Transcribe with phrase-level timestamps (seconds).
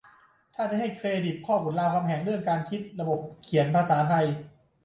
[0.55, 4.25] ถ้าจะให้เครดิตพ่อขุนรามคำแหงเรื่องการคิดระบบเขียนภาษาไทย